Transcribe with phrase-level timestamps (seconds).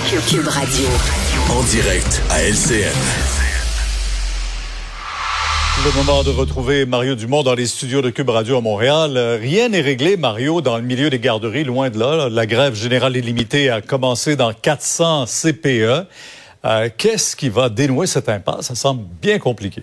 [0.00, 0.86] Cube Radio.
[1.50, 2.94] En direct à LCN.
[5.84, 9.16] Le moment de retrouver Mario Dumont dans les studios de Cube Radio à Montréal.
[9.16, 12.28] Euh, rien n'est réglé, Mario, dans le milieu des garderies, loin de là.
[12.30, 16.06] La grève générale illimitée a commencé dans 400 CPE.
[16.64, 18.66] Euh, Qu'est-ce qui va dénouer cette impasse?
[18.66, 19.82] Ça semble bien compliqué.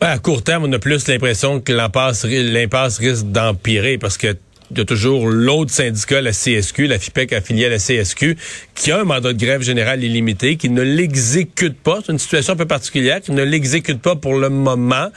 [0.00, 4.36] Ben, à court terme, on a plus l'impression que l'impasse l'impasse risque d'empirer parce que
[4.70, 8.36] il y a toujours l'autre syndicat, la CSQ, la FIPEC affiliée à la CSQ,
[8.74, 12.00] qui a un mandat de grève générale illimité, qui ne l'exécute pas.
[12.04, 15.10] C'est une situation un peu particulière, qui ne l'exécute pas pour le moment.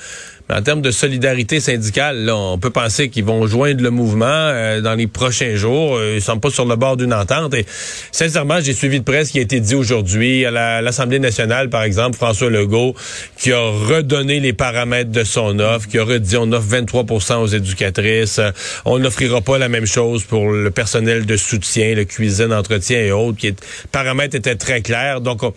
[0.49, 4.95] En termes de solidarité syndicale, on peut penser qu'ils vont joindre le mouvement euh, dans
[4.95, 5.97] les prochains jours.
[5.97, 7.53] Euh, ils sont pas sur le bord d'une entente.
[7.53, 7.65] Et
[8.13, 12.15] sincèrement, j'ai suivi de presse qui a été dit aujourd'hui à l'Assemblée nationale, par exemple,
[12.15, 12.95] François Legault,
[13.37, 17.47] qui a redonné les paramètres de son offre, qui a redit on offre 23% aux
[17.47, 18.39] éducatrices.
[18.39, 18.51] Euh,
[18.85, 23.11] on n'offrira pas la même chose pour le personnel de soutien, le cuisine, entretien et
[23.11, 23.37] autres.
[23.37, 25.19] Qui est, paramètres étaient très clairs.
[25.19, 25.53] Donc, on,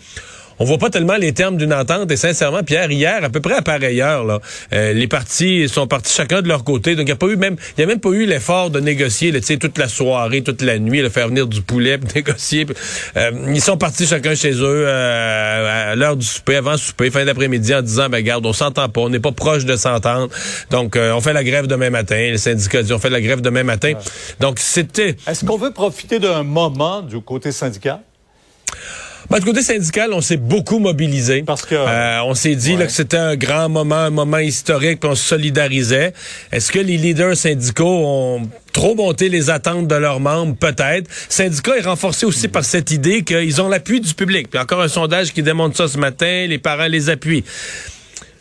[0.61, 2.11] on voit pas tellement les termes d'une entente.
[2.11, 4.39] Et sincèrement, Pierre, hier, à peu près à pareille heure, là,
[4.73, 6.95] euh, les partis sont partis chacun de leur côté.
[6.95, 8.79] Donc, il n'y a pas eu même, il y a même pas eu l'effort de
[8.79, 12.09] négocier, tu sais, toute la soirée, toute la nuit, de faire venir du poulet, puis
[12.15, 12.67] négocier.
[13.17, 17.09] Euh, ils sont partis chacun chez eux euh, à l'heure du souper, avant le souper,
[17.09, 20.29] fin d'après-midi, en disant, ben garde, on s'entend pas, on n'est pas proche de s'entendre.
[20.69, 22.17] Donc, on fait la grève demain matin.
[22.17, 23.93] Les syndicats disent, on fait la grève demain matin.
[24.39, 25.15] Donc, c'était.
[25.25, 28.01] Est-ce qu'on veut profiter d'un moment du côté syndical?
[29.31, 31.43] Ben, du côté syndical, on s'est beaucoup mobilisé.
[31.43, 34.99] Parce que euh, on s'est dit là, que c'était un grand moment, un moment historique,
[34.99, 36.11] puis on se solidarisait.
[36.51, 40.57] Est-ce que les leaders syndicaux ont trop monté les attentes de leurs membres?
[40.57, 41.09] Peut-être.
[41.29, 44.49] Syndicat est renforcé aussi par cette idée qu'ils ont l'appui du public.
[44.49, 47.45] Puis encore un sondage qui démontre ça ce matin, les parents les appuient.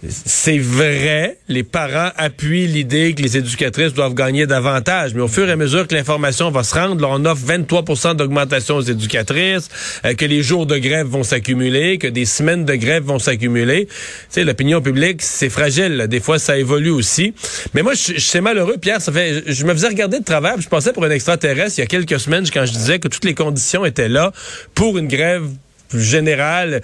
[0.09, 5.47] C'est vrai, les parents appuient l'idée que les éducatrices doivent gagner davantage, mais au fur
[5.47, 9.69] et à mesure que l'information va se rendre, là, on offre 23% d'augmentation aux éducatrices,
[10.06, 13.88] euh, que les jours de grève vont s'accumuler, que des semaines de grève vont s'accumuler.
[14.33, 16.06] Tu l'opinion publique, c'est fragile.
[16.09, 17.34] Des fois, ça évolue aussi.
[17.75, 19.03] Mais moi, je, c'est malheureux, Pierre.
[19.03, 21.84] Ça fait, je me faisais regarder de travers, je pensais pour un extraterrestre il y
[21.84, 24.32] a quelques semaines quand je disais que toutes les conditions étaient là
[24.75, 25.44] pour une grève
[25.90, 26.80] plus général.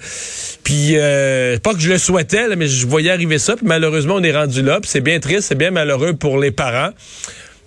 [0.63, 3.55] Puis euh, pas que je le souhaitais, mais je voyais arriver ça.
[3.55, 4.79] Puis malheureusement, on est rendu là.
[4.83, 6.91] C'est bien triste, c'est bien malheureux pour les parents.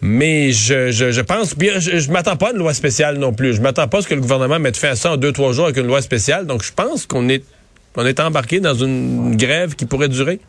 [0.02, 3.54] Mais je, je, pense, bien, je, je m'attends pas à une loi spéciale non plus.
[3.54, 5.52] Je m'attends pas à ce que le gouvernement mette fin à ça en deux, trois
[5.52, 6.46] jours avec une loi spéciale.
[6.46, 7.44] Donc je pense qu'on est,
[7.96, 10.40] on est embarqué dans une grève qui pourrait durer.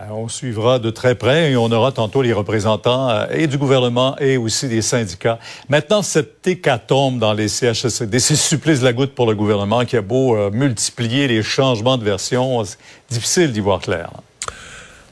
[0.00, 3.58] Euh, on suivra de très près et on aura tantôt les représentants euh, et du
[3.58, 5.38] gouvernement et aussi des syndicats.
[5.68, 9.96] Maintenant, cette hécatombe dans les CHSLD, c'est supplice de la goutte pour le gouvernement qui
[9.96, 12.62] a beau euh, multiplier les changements de version,
[13.10, 14.10] difficile d'y voir clair.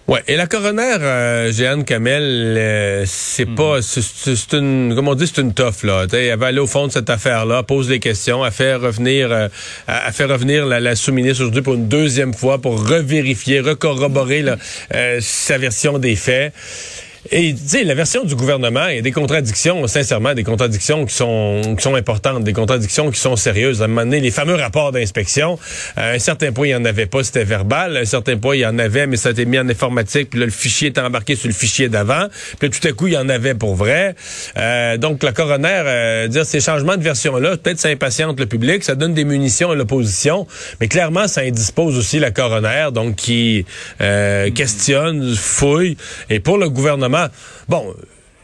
[0.09, 2.23] Ouais, et la coroner euh, Jeanne Kamel,
[2.57, 3.55] euh, c'est Hmm.
[3.57, 4.01] pas, c'est-
[4.37, 6.07] c'est une, comme on dit, c'est une toffe là.
[6.07, 9.31] T'sais, elle va aller au fond de cette affaire-là, pose des questions, à faire revenir,
[9.31, 9.49] euh,
[10.13, 14.57] faire revenir la, la sous-ministre aujourd'hui pour une deuxième fois pour revérifier, recorroborer là,
[14.95, 16.55] euh, sa version des faits.
[17.31, 21.05] Et tu sais, la version du gouvernement, il y a des contradictions, sincèrement, des contradictions
[21.05, 23.83] qui sont qui sont importantes, des contradictions qui sont sérieuses.
[23.83, 25.59] À un moment donné, les fameux rapports d'inspection,
[25.97, 27.99] à un certain point, il n'y en avait pas, c'était verbal.
[27.99, 30.31] À un certain point, il y en avait, mais ça a été mis en informatique,
[30.31, 32.29] puis là, le fichier était embarqué sur le fichier d'avant.
[32.59, 34.15] Puis là, tout à coup, il y en avait pour vrai.
[34.57, 38.85] Euh, donc, la coroner, euh, dire ces changements de version-là, peut-être ça impatiente le public,
[38.85, 40.47] ça donne des munitions à l'opposition,
[40.81, 43.67] mais clairement, ça indispose aussi la coroner, donc qui
[44.01, 45.99] euh, questionne, fouille.
[46.31, 47.18] Et pour le gouvernement,
[47.69, 47.95] bon,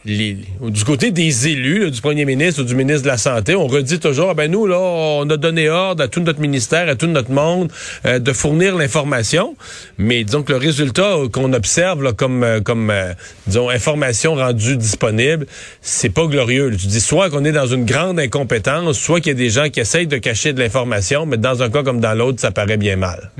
[0.05, 3.99] du côté des élus, du premier ministre ou du ministre de la Santé, on redit
[3.99, 7.07] toujours, ah ben nous, là, on a donné ordre à tout notre ministère, à tout
[7.07, 7.71] notre monde
[8.05, 9.55] euh, de fournir l'information.
[9.97, 15.47] Mais disons que le résultat qu'on observe comme, euh, euh, information rendue disponible,
[15.81, 16.75] c'est pas glorieux.
[16.77, 19.69] Tu dis soit qu'on est dans une grande incompétence, soit qu'il y a des gens
[19.69, 22.77] qui essayent de cacher de l'information, mais dans un cas comme dans l'autre, ça paraît
[22.77, 23.31] bien mal.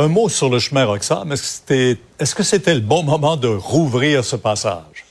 [0.00, 1.32] Un mot sur le chemin Roxham.
[1.32, 5.04] Est-ce que c'était, est-ce que c'était le bon moment de rouvrir ce passage?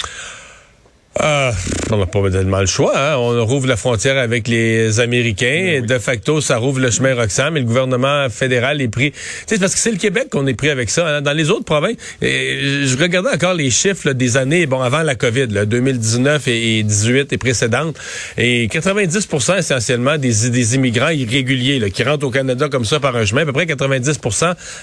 [1.21, 1.51] Euh,
[1.91, 2.93] on n'a pas tellement le choix.
[2.95, 3.15] Hein?
[3.17, 5.77] On rouvre la frontière avec les Américains.
[5.77, 7.53] Et de facto, ça rouvre le chemin Roxham.
[7.53, 9.13] Mais le gouvernement fédéral est pris.
[9.45, 11.07] C'est parce que c'est le Québec qu'on est pris avec ça.
[11.07, 11.21] Hein?
[11.21, 15.01] Dans les autres provinces, et je regardais encore les chiffres là, des années bon avant
[15.01, 17.97] la COVID, là, 2019 et, 18 et précédentes.
[18.37, 23.15] Et 90% essentiellement des, des immigrants irréguliers là, qui rentrent au Canada comme ça par
[23.15, 23.41] un chemin.
[23.41, 24.19] À peu près 90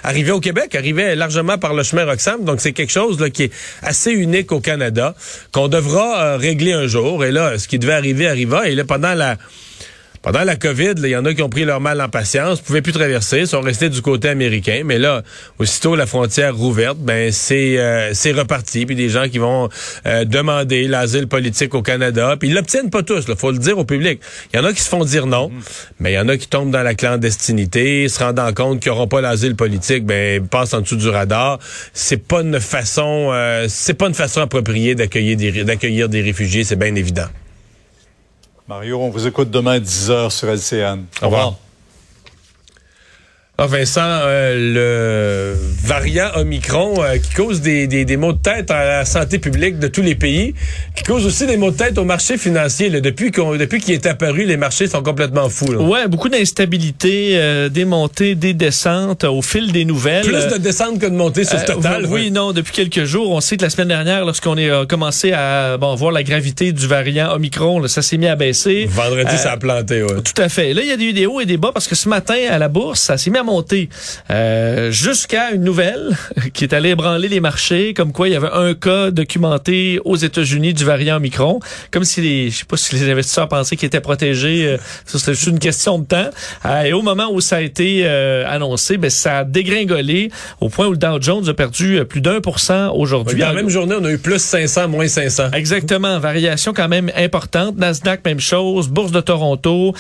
[0.03, 2.45] arrivaient au Québec, arrivaient largement par le chemin Roxham.
[2.45, 3.53] Donc c'est quelque chose là, qui est
[3.83, 5.15] assez unique au Canada
[5.53, 7.25] qu'on devra régler un jour.
[7.25, 8.69] Et là, ce qui devait arriver arriva.
[8.69, 9.39] Et là, pendant la
[10.25, 12.81] pendant la COVID, il y en a qui ont pris leur mal en patience, pouvaient
[12.81, 14.81] plus traverser, sont restés du côté américain.
[14.83, 15.23] Mais là,
[15.59, 18.87] aussitôt la frontière rouverte, ben c'est euh, c'est reparti.
[18.87, 19.69] Puis des gens qui vont
[20.07, 23.27] euh, demander l'asile politique au Canada, puis ils l'obtiennent pas tous.
[23.29, 24.19] Il faut le dire au public.
[24.55, 25.51] Il y en a qui se font dire non,
[26.01, 29.09] mais il y en a qui tombent dans la clandestinité, se rendant compte qu'ils n'auront
[29.09, 31.59] pas l'asile politique, ben passent en dessous du radar.
[31.93, 36.65] C'est pas une façon, euh, c'est pas une façon appropriée d'accueillir des d'accueillir des réfugiés,
[36.65, 37.29] c'est bien évident.
[38.67, 41.05] Mario, on vous écoute demain à 10h sur LCN.
[41.21, 41.55] Au revoir.
[43.57, 48.69] Ah, Vincent, euh, le variant Omicron euh, qui cause des, des, des, maux de tête
[48.73, 50.55] à la santé publique de tous les pays,
[50.97, 52.89] qui cause aussi des maux de tête au marché financier.
[52.89, 53.01] Là.
[53.01, 55.71] Depuis qu'on depuis qu'il est apparu, les marchés sont complètement fous.
[55.71, 55.79] Là.
[55.79, 60.27] Ouais, beaucoup d'instabilité, euh, des montées, des descentes au fil des nouvelles.
[60.27, 62.07] Plus de descentes que de montées sur ce total.
[62.09, 65.77] oui, non, depuis quelques jours, on sait que la semaine dernière, lorsqu'on a commencé à
[65.77, 68.87] bon, voir la gravité du variant Omicron, là, ça s'est mis à baisser.
[68.91, 70.03] Vendredi, ça a planté.
[70.03, 70.23] Ouais.
[70.25, 70.75] Tout à fait.
[70.75, 72.59] Là, il y a eu des hauts et des bas parce que ce matin, à
[72.59, 73.89] la bourse, ça s'est mis à monter
[74.31, 76.17] euh, jusqu'à une nouvelle
[76.53, 80.17] qui est allée ébranler les marchés, comme quoi il y avait un cas documenté aux
[80.17, 81.61] États-Unis du variant Omicron,
[81.91, 85.35] comme si les, je sais pas si les investisseurs pensaient qu'ils étaient protégés, euh, c'était
[85.35, 86.31] juste une question de temps.
[86.67, 90.31] Euh, et au moment où ça a été euh, annoncé, ben ça a dégringolé
[90.61, 93.39] au point où le Dow Jones a perdu plus d'un pour cent aujourd'hui.
[93.39, 95.51] Dans la même journée, on a eu plus 500, moins 500.
[95.53, 97.77] Exactement, variation quand même importante.
[97.77, 99.95] Nasdaq, même chose, Bourse de Toronto,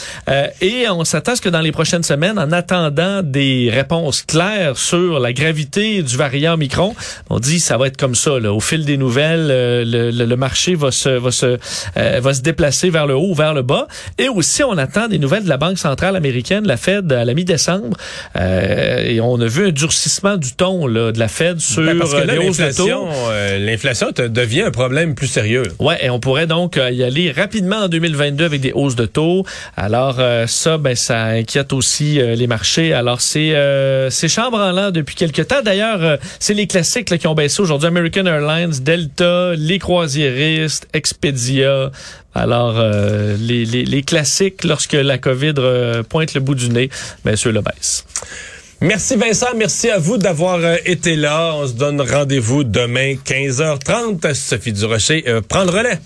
[0.60, 4.78] et on s'attend à ce que dans les prochaines semaines, en attendant des réponse claire
[4.78, 6.94] sur la gravité du variant Micron.
[7.30, 8.38] On dit ça va être comme ça.
[8.38, 8.52] Là.
[8.52, 11.58] Au fil des nouvelles, euh, le, le, marché va se, va, se,
[11.96, 13.88] euh, va se déplacer vers le haut ou vers le bas.
[14.18, 17.34] Et aussi, on attend des nouvelles de la Banque centrale américaine, la Fed, à la
[17.34, 17.96] mi-décembre.
[18.36, 21.98] Euh, et on a vu un durcissement du ton là, de la Fed sur ben,
[21.98, 23.08] parce que les hausses de taux.
[23.58, 25.64] L'inflation devient un problème plus sérieux.
[25.80, 29.44] Ouais, et on pourrait donc y aller rapidement en 2022 avec des hausses de taux.
[29.76, 32.92] Alors ça, ben ça inquiète aussi les marchés.
[32.92, 35.62] Alors c'est euh, c'est chambranlant depuis quelques temps.
[35.62, 37.88] D'ailleurs, euh, c'est les classiques qui ont baissé aujourd'hui.
[37.88, 41.90] American Airlines, Delta, les croisiéristes, Expedia.
[42.34, 45.54] Alors, euh, les, les, les, classiques, lorsque la COVID
[46.08, 46.90] pointe le bout du nez,
[47.24, 48.04] bien sûr, le baisse.
[48.80, 51.54] Merci Vincent, merci à vous d'avoir été là.
[51.54, 54.34] On se donne rendez-vous demain 15h30.
[54.34, 55.98] Sophie Durocher prend le relais.